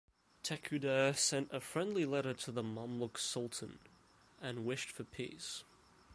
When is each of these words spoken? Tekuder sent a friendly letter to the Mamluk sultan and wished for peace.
Tekuder 0.43 1.13
sent 1.15 1.53
a 1.53 1.59
friendly 1.61 2.05
letter 2.07 2.33
to 2.33 2.51
the 2.51 2.63
Mamluk 2.63 3.19
sultan 3.19 3.77
and 4.41 4.65
wished 4.65 4.89
for 4.89 5.03
peace. 5.03 5.63